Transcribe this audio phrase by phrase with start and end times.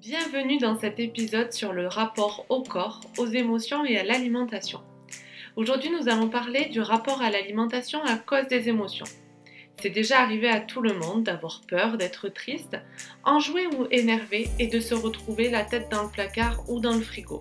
[0.00, 4.80] Bienvenue dans cet épisode sur le rapport au corps, aux émotions et à l'alimentation.
[5.56, 9.04] Aujourd'hui, nous allons parler du rapport à l'alimentation à cause des émotions.
[9.78, 12.78] C'est déjà arrivé à tout le monde d'avoir peur, d'être triste,
[13.24, 17.02] enjoué ou énervé et de se retrouver la tête dans le placard ou dans le
[17.02, 17.40] frigo.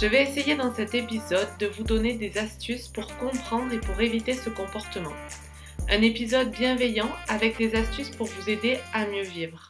[0.00, 4.00] Je vais essayer dans cet épisode de vous donner des astuces pour comprendre et pour
[4.00, 5.16] éviter ce comportement.
[5.88, 9.69] Un épisode bienveillant avec des astuces pour vous aider à mieux vivre.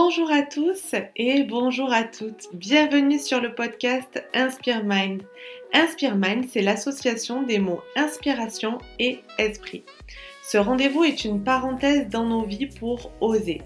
[0.00, 2.54] Bonjour à tous et bonjour à toutes.
[2.54, 5.22] Bienvenue sur le podcast Inspire Mind.
[5.74, 9.82] Inspire Mind, c'est l'association des mots inspiration et esprit.
[10.44, 13.60] Ce rendez-vous est une parenthèse dans nos vies pour oser.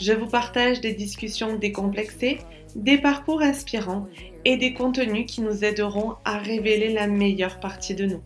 [0.00, 2.38] Je vous partage des discussions décomplexées,
[2.74, 4.06] des parcours inspirants
[4.46, 8.22] et des contenus qui nous aideront à révéler la meilleure partie de nous.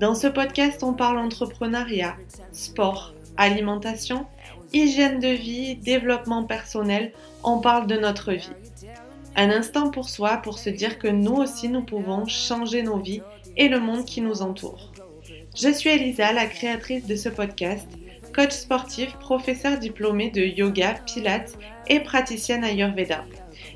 [0.00, 2.16] Dans ce podcast, on parle entrepreneuriat,
[2.50, 4.26] sport, alimentation,
[4.72, 7.12] hygiène de vie, développement personnel,
[7.44, 8.50] on parle de notre vie.
[9.36, 13.22] Un instant pour soi pour se dire que nous aussi nous pouvons changer nos vies
[13.56, 14.92] et le monde qui nous entoure.
[15.56, 17.88] Je suis Elisa, la créatrice de ce podcast,
[18.34, 21.56] coach sportif, professeur diplômé de yoga, pilates
[21.88, 23.24] et praticienne Ayurveda.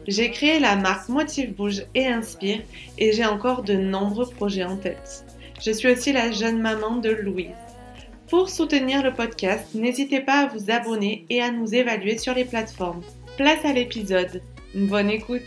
[0.07, 2.63] J'ai créé la marque Motive Bouge et Inspire
[2.99, 5.25] et j'ai encore de nombreux projets en tête.
[5.65, 7.66] Je suis aussi la jeune maman de Louise.
[8.29, 12.45] Pour soutenir le podcast, n'hésitez pas à vous abonner et à nous évaluer sur les
[12.45, 13.03] plateformes.
[13.37, 14.43] Place à l'épisode.
[14.75, 15.43] Bonne écoute.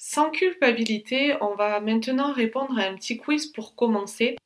[0.00, 4.36] Sans culpabilité, on va maintenant répondre à un petit quiz pour commencer.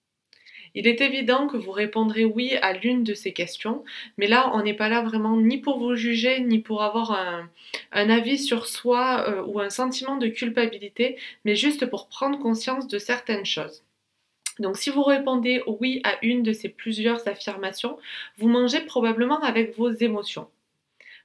[0.75, 3.85] Il est évident que vous répondrez oui à l'une de ces questions,
[4.17, 8.11] mais là, on n'est pas là vraiment ni pour vous juger, ni pour avoir un,
[8.11, 12.99] avis sur soi euh, ou un sentiment de culpabilité, mais juste pour prendre conscience de
[12.99, 13.83] certaines choses.
[14.59, 17.99] Donc si vous répondez oui à une de ces plusieurs affirmations,
[18.39, 20.49] vous mangez probablement avec vos émotions.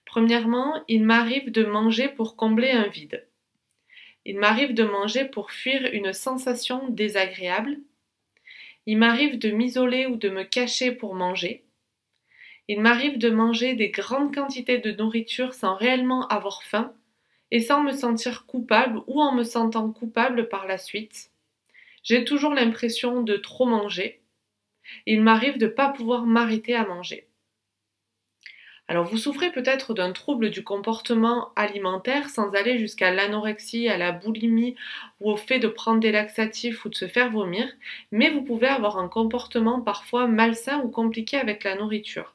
[0.06, 3.26] Premièrement, il m'arrive de manger pour combler un vide.
[4.26, 7.78] Il m'arrive de manger pour fuir une sensation désagréable.
[8.90, 11.66] Il m'arrive de m'isoler ou de me cacher pour manger.
[12.70, 16.94] Il m'arrive de manger des grandes quantités de nourriture sans réellement avoir faim
[17.52, 21.32] et sans me sentir coupable ou en me sentant coupable par la suite.
[22.02, 24.22] J'ai toujours l'impression de trop manger.
[25.06, 27.28] Il m'arrive de ne pas pouvoir m'arrêter à manger.
[28.90, 34.14] Alors vous souffrez peut-être d'un trouble du comportement alimentaire sans aller jusqu'à l'anorexie, à la
[34.14, 34.76] boulimie
[35.20, 37.68] ou au fait de prendre des laxatifs ou de se faire vomir,
[38.14, 42.34] mais vous pouvez avoir un comportement parfois malsain ou compliqué avec la nourriture.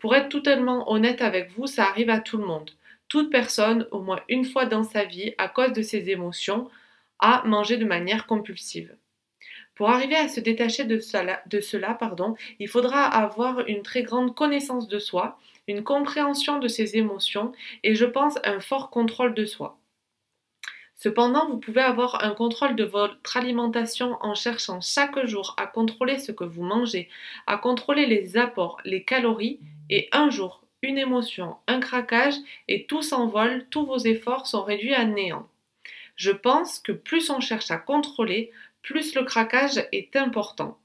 [0.00, 2.70] Pour être totalement honnête avec vous, ça arrive à tout le monde.
[3.08, 6.68] Toute personne, au moins une fois dans sa vie, à cause de ses émotions,
[7.20, 8.94] a mangé de manière compulsive.
[9.74, 14.88] Pour arriver à se détacher de cela, pardon, il faudra avoir une très grande connaissance
[14.88, 15.38] de soi,
[15.68, 17.52] une compréhension de ses émotions
[17.82, 19.78] et je pense un fort contrôle de soi.
[20.96, 26.18] Cependant, vous pouvez avoir un contrôle de votre alimentation en cherchant chaque jour à contrôler
[26.18, 27.08] ce que vous mangez,
[27.46, 29.58] à contrôler les apports, les calories,
[29.90, 32.36] et un jour, une émotion, un craquage,
[32.68, 35.48] et tout s'envole, tous vos efforts sont réduits à néant.
[36.16, 38.52] Je pense que plus on cherche à contrôler,
[38.82, 40.78] plus le craquage est important.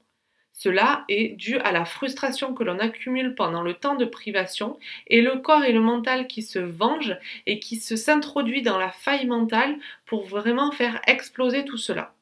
[0.62, 5.22] Cela est dû à la frustration que l'on accumule pendant le temps de privation et
[5.22, 7.16] le corps et le mental qui se vengent
[7.46, 12.12] et qui se s'introduit dans la faille mentale pour vraiment faire exploser tout cela.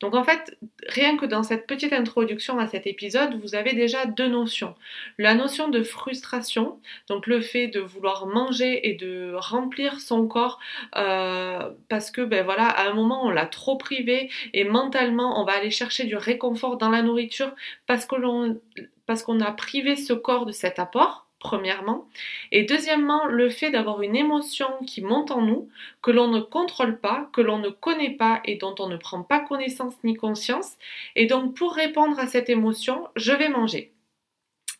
[0.00, 0.56] Donc en fait,
[0.88, 4.74] rien que dans cette petite introduction à cet épisode, vous avez déjà deux notions.
[5.18, 10.58] La notion de frustration, donc le fait de vouloir manger et de remplir son corps
[10.96, 15.44] euh, parce que ben voilà, à un moment on l'a trop privé et mentalement on
[15.44, 17.52] va aller chercher du réconfort dans la nourriture
[17.86, 18.60] parce que l'on
[19.06, 22.06] parce qu'on a privé ce corps de cet apport premièrement.
[22.52, 25.68] Et deuxièmement, le fait d'avoir une émotion qui monte en nous,
[26.00, 29.22] que l'on ne contrôle pas, que l'on ne connaît pas et dont on ne prend
[29.22, 30.76] pas connaissance ni conscience.
[31.16, 33.92] Et donc pour répondre à cette émotion, je vais manger.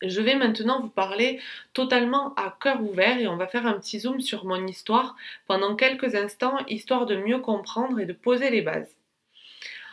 [0.02, 1.40] Je vais maintenant vous parler
[1.74, 5.16] totalement à cœur ouvert et on va faire un petit zoom sur mon histoire
[5.46, 8.96] pendant quelques instants, histoire de mieux comprendre et de poser les bases.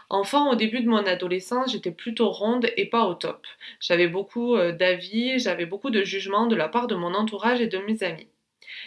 [0.10, 3.46] Enfant, au début de mon adolescence, j'étais plutôt ronde et pas au top.
[3.80, 7.68] J'avais beaucoup euh, d'avis, j'avais beaucoup de jugements de la part de mon entourage et
[7.68, 8.28] de mes amis.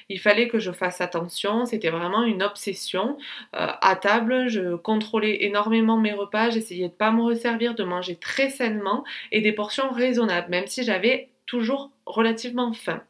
[0.09, 3.19] Il fallait que je fasse attention, c'était vraiment une obsession.
[3.55, 8.17] Euh, à table, je contrôlais énormément mes repas, j'essayais de pas me resservir, de manger
[8.17, 13.03] très sainement et des portions raisonnables, même si j'avais toujours relativement faim.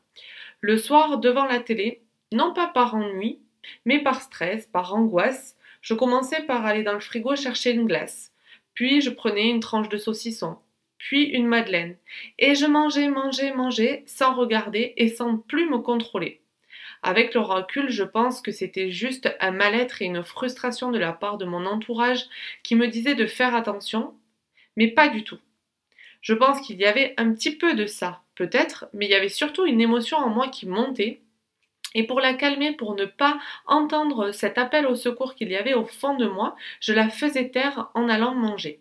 [0.61, 3.39] Le soir, devant la télé, non pas par ennui,
[3.87, 8.33] Mais par stress, par angoisse, je commençais par aller dans le frigo chercher une glace.
[8.75, 10.57] Puis je prenais une tranche de saucisson,
[10.97, 11.97] puis une madeleine.
[12.39, 16.41] Et je mangeais, mangeais, mangeais, sans regarder et sans plus me contrôler.
[17.03, 21.13] Avec le recul, je pense que c'était juste un mal-être et une frustration de la
[21.13, 22.27] part de mon entourage
[22.63, 24.15] qui me disait de faire attention,
[24.77, 25.39] mais pas du tout.
[26.21, 29.29] Je pense qu'il y avait un petit peu de ça, peut-être, mais il y avait
[29.29, 31.22] surtout une émotion en moi qui montait.
[31.95, 35.75] Et pour la calmer, pour ne pas entendre cet appel au secours qu'il y avait
[35.75, 38.81] au fond de moi, je la faisais taire en allant manger.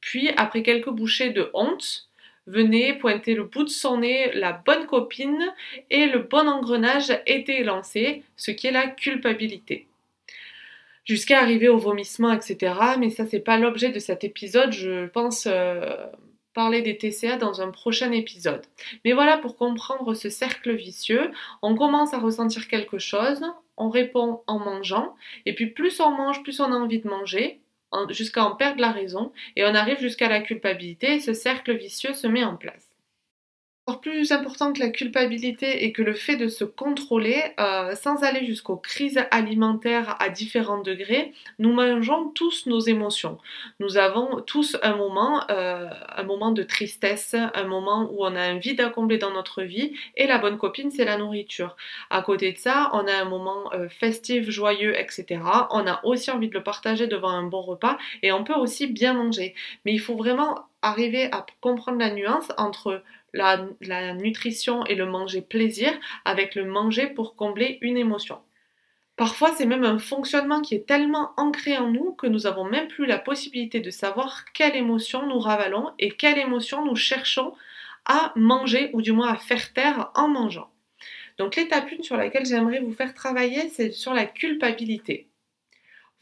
[0.00, 2.10] Puis, après quelques bouchées de honte,
[2.46, 5.54] venait pointer le bout de son nez la bonne copine
[5.90, 9.86] et le bon engrenage était lancé, ce qui est la culpabilité.
[11.04, 12.74] Jusqu'à arriver au vomissement, etc.
[12.98, 14.72] Mais ça, c'est pas l'objet de cet épisode.
[14.72, 16.06] Je pense euh,
[16.54, 18.62] parler des TCA dans un prochain épisode.
[19.04, 21.30] Mais voilà, pour comprendre ce cercle vicieux,
[21.62, 23.42] on commence à ressentir quelque chose,
[23.76, 25.14] on répond en mangeant,
[25.46, 27.60] et puis plus on mange, plus on a envie de manger,
[28.10, 32.26] jusqu'à en perdre la raison, et on arrive jusqu'à la culpabilité, ce cercle vicieux se
[32.26, 32.89] met en place
[33.98, 38.46] plus important que la culpabilité et que le fait de se contrôler, euh, sans aller
[38.46, 43.38] jusqu'aux crises alimentaires à différents degrés, nous mangeons tous nos émotions.
[43.80, 48.40] Nous avons tous un moment, euh, un moment de tristesse, un moment où on a
[48.40, 51.76] un vide à combler dans notre vie, et la bonne copine, c'est la nourriture.
[52.10, 55.40] À côté de ça, on a un moment euh, festif, joyeux, etc.
[55.70, 58.86] On a aussi envie de le partager devant un bon repas, et on peut aussi
[58.86, 59.54] bien manger.
[59.84, 65.42] Mais il faut vraiment arriver à comprendre la nuance entre la, nutrition et le manger
[65.42, 65.92] plaisir
[66.24, 68.38] avec le manger pour combler une émotion.
[69.16, 72.88] Parfois, c'est même un fonctionnement qui est tellement ancré en nous que nous n'avons même
[72.88, 77.52] plus la possibilité de savoir quelle émotion nous ravalons et quelle émotion nous cherchons
[78.06, 80.70] à manger ou du moins à faire taire en mangeant.
[81.36, 85.26] Donc l'étape 1 sur laquelle j'aimerais vous faire travailler, c'est sur la culpabilité.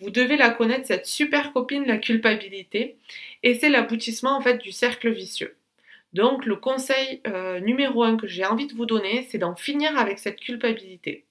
[0.01, 2.97] Vous devez la connaître, cette super copine, la culpabilité,
[3.43, 5.58] et c'est l'aboutissement en fait du cercle vicieux.
[6.13, 9.97] Donc le conseil euh, numéro un que j'ai envie de vous donner, c'est d'en finir
[9.99, 11.25] avec cette culpabilité.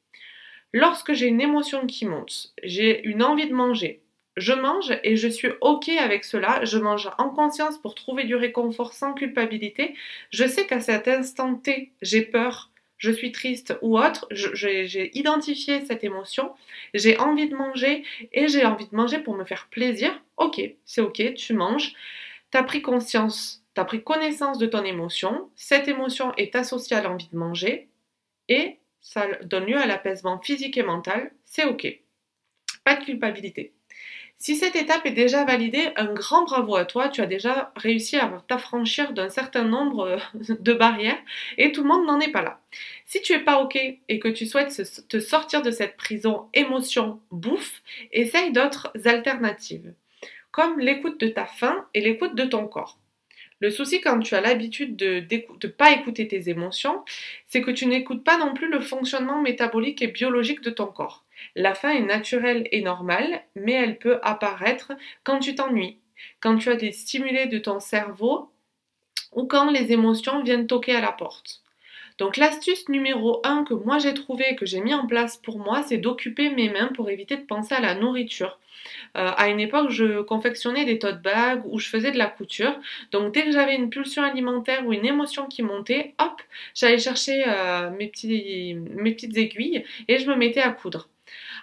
[0.73, 4.01] Lorsque j'ai une émotion qui monte, j'ai une envie de manger,
[4.35, 8.35] je mange et je suis OK avec cela, je mange en conscience pour trouver du
[8.35, 9.95] réconfort sans culpabilité,
[10.29, 15.83] je sais qu'à cet instant T, j'ai peur, je suis triste ou autre, j'ai identifié
[15.85, 16.51] cette émotion,
[16.93, 18.03] j'ai envie de manger
[18.33, 21.93] et j'ai envie de manger pour me faire plaisir, ok, c'est ok, tu manges,
[22.51, 26.97] tu as pris conscience tu as pris connaissance de ton émotion, cette émotion est associée
[26.97, 27.89] à l'envie de manger
[28.49, 31.85] et ça donne lieu à l'apaisement physique et mental, c'est ok.
[32.83, 33.73] Pas de culpabilité.
[34.39, 38.17] Si cette étape est déjà validée, un grand bravo à toi, tu as déjà réussi
[38.17, 40.17] à t'affranchir d'un certain nombre
[40.49, 41.21] de barrières
[41.59, 42.59] et tout le monde n'en est pas là.
[43.05, 47.19] Si tu es pas OK et que tu souhaites te sortir de cette prison émotion
[47.29, 49.93] bouffe, essaye d'autres alternatives,
[50.49, 52.97] comme l'écoute de ta faim et l'écoute de ton corps.
[53.59, 57.03] Le souci quand tu as l'habitude de ne pas écouter tes émotions,
[57.47, 61.25] c'est que tu n'écoutes pas non plus le fonctionnement métabolique et biologique de ton corps.
[61.55, 64.93] La faim est naturelle et normale, mais elle peut apparaître
[65.23, 65.97] quand tu t'ennuies,
[66.39, 68.51] quand tu as des stimulés de ton cerveau
[69.31, 71.63] ou quand les émotions viennent toquer à la porte.
[72.17, 75.83] Donc l'astuce numéro 1 que moi j'ai trouvé, que j'ai mis en place pour moi,
[75.83, 78.59] c'est d'occuper mes mains pour éviter de penser à la nourriture.
[79.17, 82.73] Euh, à une époque, je confectionnais des tote bags ou je faisais de la couture.
[83.11, 86.41] Donc dès que j'avais une pulsion alimentaire ou une émotion qui montait, hop,
[86.75, 91.09] j'allais chercher euh, mes, petites aiguilles et je me mettais à coudre.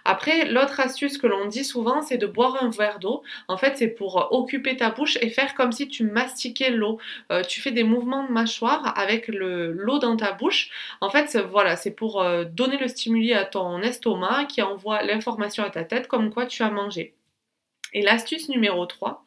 [0.05, 3.23] Après, l'autre astuce que l'on dit souvent, c'est de boire un verre d'eau.
[3.49, 6.99] En fait, c'est pour occuper ta bouche et faire comme si tu mastiquais l'eau.
[7.33, 10.71] Euh, tu fais des mouvements de mâchoire avec l'eau dans ta bouche.
[11.01, 15.71] En fait, voilà, c'est pour donner le stimuli à ton estomac qui envoie l'information à
[15.71, 17.15] ta tête comme quoi tu as mangé.
[17.95, 19.25] Et l'astuce numéro 3,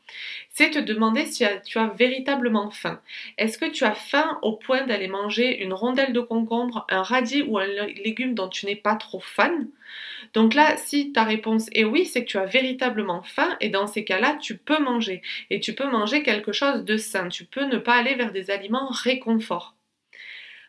[0.49, 3.01] c'est te demander si tu as véritablement faim.
[3.37, 7.43] Est-ce que tu as faim au point d'aller manger une rondelle de concombre, un radis
[7.43, 9.69] ou un légume dont tu n'es pas trop fan?
[10.33, 13.87] Donc là, si ta réponse est oui, c'est que tu as véritablement faim et dans
[13.87, 15.21] ces cas-là, tu peux manger.
[15.49, 17.29] Et tu peux manger quelque chose de sain.
[17.29, 19.75] Tu peux ne pas aller vers des aliments réconfort.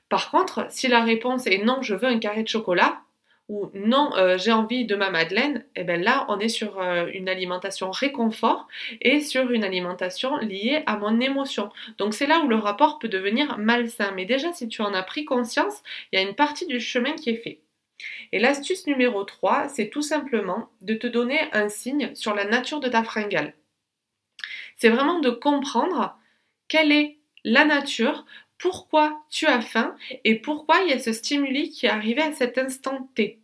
[0.09, 3.02] Par contre, si la réponse est non, je veux un carré de chocolat,
[3.49, 6.81] ou non, euh, j'ai envie de ma madeleine, et eh bien là, on est sur
[6.81, 8.69] euh, une alimentation réconfort
[9.00, 11.71] et sur une alimentation liée à mon émotion.
[11.97, 14.12] Donc c'est là où le rapport peut devenir malsain.
[14.14, 17.12] Mais déjà, si tu en as pris conscience, il y a une partie du chemin
[17.12, 17.61] qui est fait.
[18.33, 22.81] Et l'astuce numéro 3, c'est tout simplement de te donner un signe sur la nature
[22.81, 23.55] de ta fringale.
[24.76, 26.17] C'est vraiment de comprendre
[26.69, 28.26] quelle est la nature
[28.59, 32.33] pourquoi tu as faim et pourquoi il y a ce stimuli qui est arrivé à
[32.33, 33.38] cet instant T.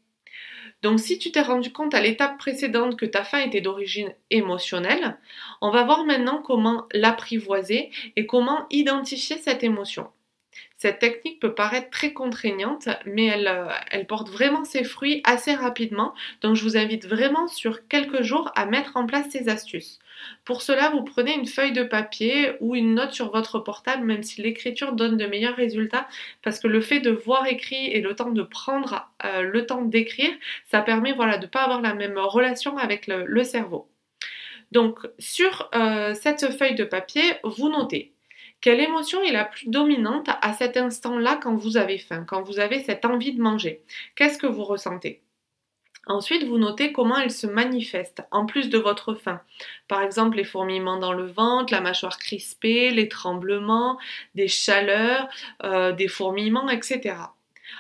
[0.83, 5.19] Donc si tu t'es rendu compte à l'étape précédente que ta faim était d'origine émotionnelle,
[5.63, 10.09] on va voir maintenant comment l'apprivoiser et comment identifier cette émotion.
[10.77, 15.55] Cette technique peut paraître très contraignante, mais elle, euh, elle, porte vraiment ses fruits assez
[15.55, 16.15] rapidement.
[16.43, 19.99] Donc je vous invite vraiment sur quelques jours à mettre en place ces astuces.
[20.45, 24.23] Pour cela, vous prenez une feuille de papier ou une note sur votre portable, même
[24.23, 26.09] si l'écriture donne de meilleurs résultats,
[26.43, 29.83] parce que le fait de voir écrit et le temps de prendre euh, le temps
[29.83, 30.33] d'écrire,
[30.71, 33.89] ça permet voilà, de ne pas avoir la même relation avec le, cerveau.
[34.73, 38.14] Donc sur euh, cette feuille de papier, vous notez
[38.61, 42.59] quelle émotion est la plus dominante à cet instant-là quand vous avez faim, quand vous
[42.59, 43.83] avez cette envie de manger?
[44.17, 45.23] Qu'est-ce que vous ressentez?
[46.07, 49.41] Ensuite, vous notez comment elle se manifeste, en plus de votre faim.
[49.89, 53.99] Par exemple, les fourmillements dans le ventre, la mâchoire crispée, les tremblements,
[54.35, 55.29] des chaleurs,
[55.63, 57.17] euh, des fourmillements, etc.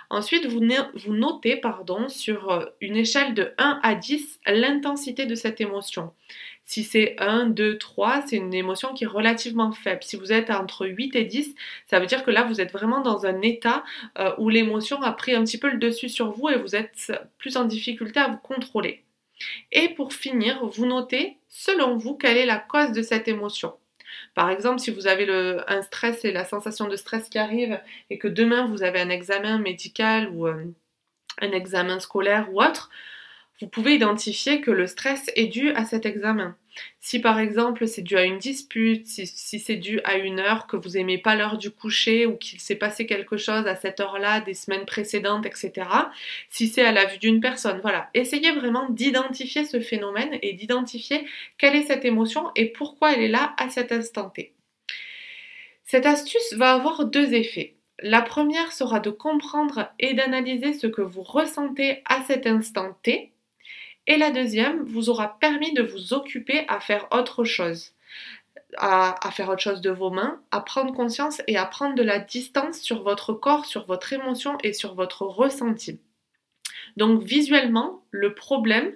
[0.09, 1.61] Ensuite, vous, notez
[2.09, 6.13] sur euh, une échelle de 1 à 10 l'intensité de cette émotion.
[6.67, 10.03] Si c'est 1, 2, 3, c'est une émotion qui est relativement faible.
[10.03, 11.55] Si vous êtes entre 8 et 10,
[11.87, 13.85] ça veut dire que là, vous êtes vraiment dans un état
[14.19, 17.13] euh, où l'émotion a pris un petit peu le dessus sur vous et vous êtes
[17.39, 19.05] plus en difficulté à vous contrôler.
[19.73, 23.75] Et pour finir, vous notez, selon vous, quelle est la cause de cette émotion.
[24.35, 25.29] Par exemple, si vous avez
[25.69, 27.81] un stress et la sensation de stress qui arrive
[28.11, 30.65] et que demain vous avez un examen médical ou euh,
[31.41, 32.91] un examen scolaire ou autre,
[33.65, 36.55] vous pouvez identifier que le stress est dû à cet examen.
[37.01, 40.77] Si par exemple c'est dû à une dispute, si, c'est dû à une heure que
[40.77, 44.43] vous n'aimez pas l'heure du coucher ou qu'il s'est passé quelque chose à cette heure-là
[44.43, 45.73] des semaines précédentes, etc.
[46.51, 48.11] Si c'est à la vue d'une personne, voilà.
[48.13, 51.25] Essayez vraiment d'identifier ce phénomène et d'identifier
[51.57, 54.53] quelle est cette émotion et pourquoi elle est là à cet instant T.
[55.85, 57.77] Cette astuce va avoir deux effets.
[58.01, 63.31] La première sera de comprendre et d'analyser ce que vous ressentez à cet instant T
[64.07, 67.93] et la deuxième vous aura permis de vous occuper à faire autre chose.
[68.77, 72.19] À, faire autre chose de vos mains, à prendre conscience et à prendre de la
[72.19, 76.01] distance sur votre corps, sur votre émotion et sur votre ressenti.
[76.97, 78.93] Donc visuellement, le problème,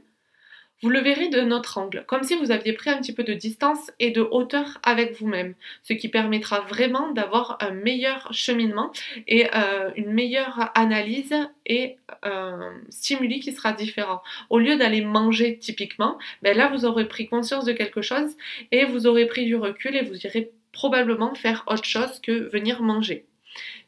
[0.82, 3.34] vous le verrez de notre angle, comme si vous aviez pris un petit peu de
[3.34, 8.92] distance et de hauteur avec vous-même, ce qui permettra vraiment d'avoir un meilleur cheminement
[9.26, 11.34] et euh, une meilleure analyse
[11.66, 14.22] et un stimuli qui sera différent.
[14.50, 18.36] Au lieu d'aller manger typiquement, ben là vous aurez pris conscience de quelque chose
[18.70, 22.82] et vous aurez pris du recul et vous irez probablement faire autre chose que venir
[22.82, 23.27] manger.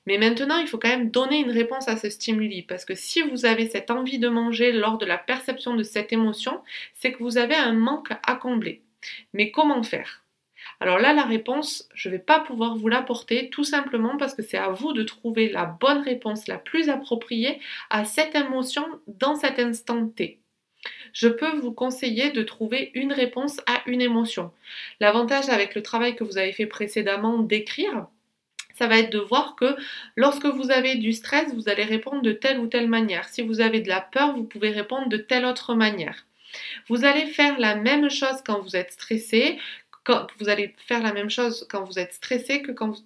[0.06, 3.22] Mais maintenant, il faut quand même donner une réponse à ce stimuli parce que si
[3.22, 6.60] vous avez cette envie de manger lors de la perception de cette émotion,
[6.94, 8.82] c'est que vous avez un manque à combler.
[9.34, 10.24] Mais comment faire?
[10.80, 14.42] Alors là, la réponse, je ne vais pas pouvoir vous l'apporter tout simplement parce que
[14.42, 19.34] c'est à vous de trouver la bonne réponse, la plus appropriée à cette émotion dans
[19.34, 20.38] cet instant T.
[21.12, 24.52] Je peux vous conseiller de trouver une réponse à une émotion.
[25.00, 28.06] L'avantage avec le travail que vous avez fait précédemment d'écrire,
[28.76, 29.76] ça va être de voir que
[30.16, 33.28] lorsque vous avez du stress, vous allez répondre de telle ou telle manière.
[33.28, 36.26] Si vous avez de la peur, vous pouvez répondre de telle autre manière.
[36.88, 39.58] Vous allez faire la même chose quand vous êtes stressé,
[40.38, 43.02] vous allez faire la même chose quand vous êtes stressé que quand vous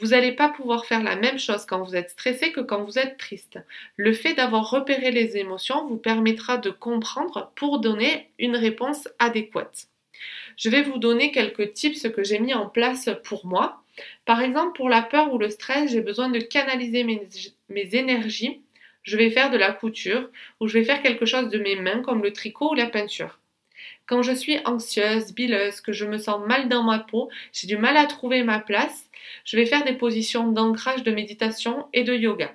[0.00, 3.00] vous n'allez pas pouvoir faire la même chose quand vous êtes stressé que quand vous
[3.00, 3.58] êtes triste.
[3.96, 9.88] Le fait d'avoir repéré les émotions vous permettra de comprendre pour donner une réponse adéquate.
[10.56, 13.82] Je vais vous donner quelques tips que j'ai mis en place pour moi.
[14.24, 18.60] Par exemple, pour la peur ou le stress, j'ai besoin de canaliser mes, énergies.
[19.02, 20.28] Je vais faire de la couture
[20.60, 23.38] ou je vais faire quelque chose de mes mains comme le tricot ou la peinture.
[24.06, 27.76] Quand je suis anxieuse, bileuse, que je me sens mal dans ma peau, j'ai du
[27.76, 29.08] mal à trouver ma place,
[29.44, 32.54] je vais faire des positions d'ancrage de méditation et de yoga.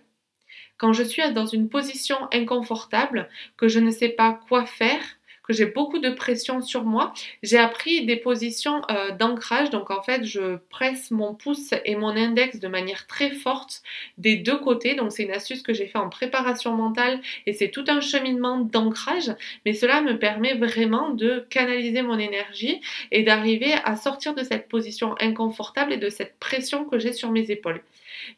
[0.77, 5.01] Quand je suis dans une position inconfortable, que je ne sais pas quoi faire,
[5.43, 9.69] que j'ai beaucoup de pression sur moi, j'ai appris des positions euh, d'ancrage.
[9.69, 13.83] Donc en fait, je presse mon pouce et mon index de manière très forte
[14.17, 14.95] des deux côtés.
[14.95, 18.59] Donc c'est une astuce que j'ai fait en préparation mentale et c'est tout un cheminement
[18.59, 19.35] d'ancrage.
[19.65, 22.79] Mais cela me permet vraiment de canaliser mon énergie
[23.12, 27.31] et d'arriver à sortir de cette position inconfortable et de cette pression que j'ai sur
[27.31, 27.83] mes épaules.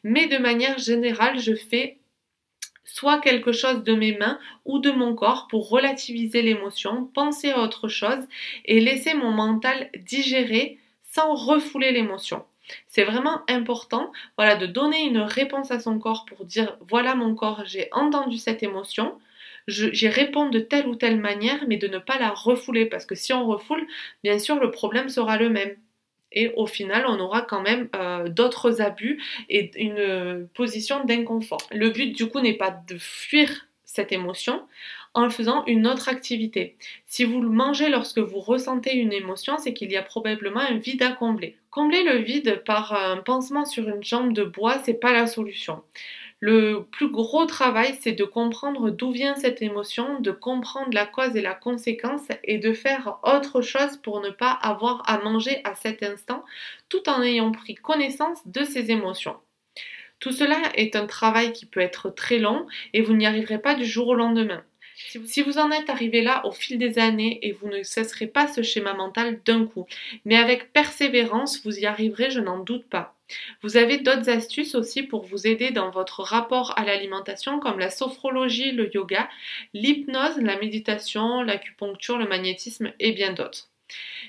[0.02, 1.98] Mais de manière générale, je fais
[2.86, 7.60] soit quelque chose de mes mains ou de mon corps pour relativiser l'émotion, penser à
[7.60, 8.26] autre chose
[8.64, 12.44] et laisser mon mental digérer sans refouler l'émotion.
[12.88, 17.34] C'est vraiment important voilà, de donner une réponse à son corps pour dire voilà mon
[17.34, 19.18] corps, j'ai entendu cette émotion,
[19.68, 23.14] j'y réponds de telle ou telle manière, mais de ne pas la refouler parce que
[23.14, 23.86] si on refoule,
[24.24, 25.76] bien sûr le problème sera le même
[26.32, 31.62] et au final on aura quand même euh, d'autres abus et une position d'inconfort.
[31.72, 34.62] Le but du coup n'est pas de fuir cette émotion
[35.14, 36.76] en faisant une autre activité.
[37.06, 41.02] Si vous mangez lorsque vous ressentez une émotion, c'est qu'il y a probablement un vide
[41.02, 41.56] à combler.
[41.70, 45.82] Combler le vide par un pansement sur une jambe de bois, c'est pas la solution.
[46.40, 51.34] Le plus gros travail, c'est de comprendre d'où vient cette émotion, de comprendre la cause
[51.34, 55.74] et la conséquence et de faire autre chose pour ne pas avoir à manger à
[55.74, 56.44] cet instant
[56.90, 59.36] tout en ayant pris connaissance de ces émotions.
[60.20, 63.74] Tout cela est un travail qui peut être très long et vous n'y arriverez pas
[63.74, 64.62] du jour au lendemain.
[65.24, 68.46] Si vous en êtes arrivé là au fil des années et vous ne cesserez pas
[68.46, 69.86] ce schéma mental d'un coup,
[70.24, 73.15] mais avec persévérance, vous y arriverez, je n'en doute pas.
[73.62, 77.90] Vous avez d'autres astuces aussi pour vous aider dans votre rapport à l'alimentation comme la
[77.90, 79.28] sophrologie, le yoga,
[79.74, 83.70] l'hypnose, la méditation, l'acupuncture, le magnétisme et bien d'autres.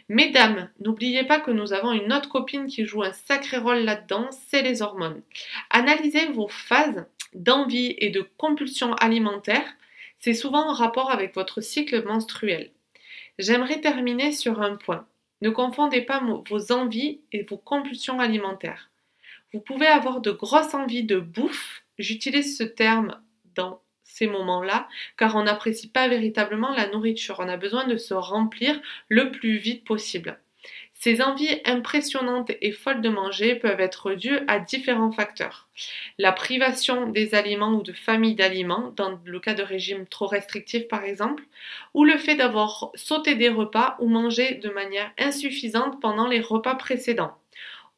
[0.10, 4.30] Mesdames, n'oubliez pas que nous avons une autre copine qui joue un sacré rôle là-dedans,
[4.50, 5.22] c'est les hormones.
[5.70, 9.66] Analysez vos phases d'envie et de compulsion alimentaire
[10.20, 12.72] c'est souvent en rapport avec votre cycle menstruel.
[13.38, 15.08] J'aimerais terminer sur un point.
[15.42, 18.90] Ne confondez pas vos envies et vos compulsions alimentaires.
[19.54, 23.22] Vous pouvez avoir de grosses envies de bouffe, j'utilise ce terme
[23.56, 27.38] dans ces moments-là, car on n'apprécie pas véritablement la nourriture.
[27.40, 28.80] On a besoin de se remplir
[29.10, 30.40] le plus vite possible.
[31.00, 35.68] Ces envies impressionnantes et folles de manger peuvent être dues à différents facteurs.
[36.18, 40.88] La privation des aliments ou de familles d'aliments, dans le cas de régimes trop restrictifs
[40.88, 41.44] par exemple,
[41.94, 46.76] ou le fait d'avoir sauté des repas ou mangé de manière insuffisante pendant les repas
[46.76, 47.38] précédents.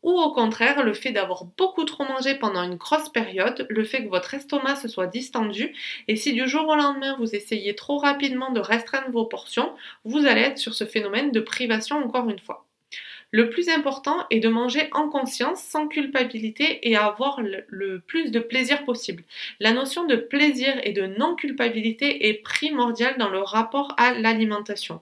[0.04, 4.04] Ou au contraire, le fait d'avoir beaucoup trop mangé pendant une grosse période, le fait
[4.04, 5.76] que votre estomac se soit distendu,
[6.08, 9.74] et si du jour au lendemain vous essayez trop rapidement de restreindre vos portions,
[10.06, 12.69] vous allez être sur ce phénomène de privation encore une fois.
[13.32, 18.40] Le plus important est de manger en conscience, sans culpabilité et avoir le, plus de
[18.40, 19.24] plaisir possible.
[19.60, 25.02] La notion de plaisir et de non-culpabilité est primordiale dans le rapport à l'alimentation.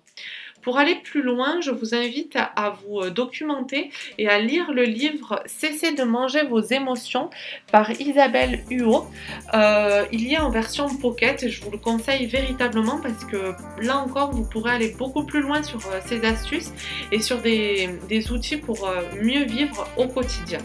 [0.67, 4.83] Pour aller plus loin, je vous invite à, vous euh, documenter et à lire le
[4.83, 7.29] livre Cessez de manger vos émotions
[7.71, 9.05] par Isabelle Huot.
[9.53, 13.53] Euh, il y a en version pocket et je vous le conseille véritablement parce que
[13.81, 16.73] là encore, vous pourrez aller beaucoup plus loin sur euh, ces astuces
[17.13, 18.89] et sur des outils pour
[19.21, 20.59] mieux vivre au quotidien.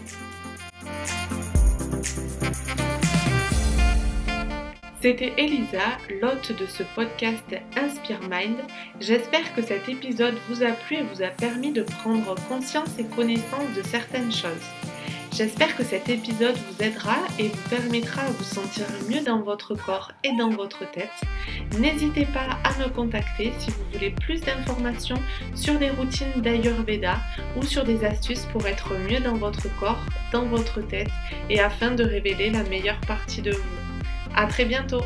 [5.03, 7.43] C'était Elisa, l'hôte de ce podcast
[7.75, 8.55] Inspire Mind.
[9.01, 13.03] J'espère que cet épisode vous a plu et vous a permis de prendre conscience et
[13.03, 14.65] connaissance de certaines choses.
[15.33, 19.75] J'espère que cet épisode vous aidera et vous permettra de vous sentir mieux dans votre
[19.75, 21.11] corps et dans votre tête.
[21.77, 25.19] N'hésitez pas à me contacter si vous voulez plus d'informations
[25.53, 27.17] sur des routines d'Ayurveda
[27.57, 31.11] ou sur des astuces pour être mieux dans votre corps, dans votre tête
[31.49, 33.82] et afin de révéler la meilleure partie de vous.
[34.35, 35.01] À très bientôt